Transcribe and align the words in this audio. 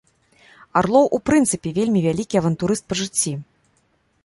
Арлоў 0.81 1.05
у 1.17 1.19
прынцыпе 1.31 1.69
вельмі 1.77 2.03
вялікі 2.07 2.35
авантурыст 2.43 2.83
па 2.95 3.01
жыцці. 3.05 3.31